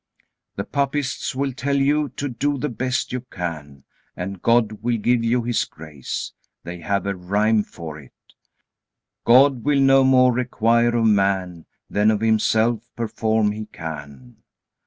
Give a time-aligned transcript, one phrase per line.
[0.55, 3.83] The papists will tell you to do the best you can,
[4.17, 6.33] and God will give you His grace.
[6.63, 8.33] They have a rhyme for it:
[9.25, 14.37] "God will no more require of man, Than of himself perform he can."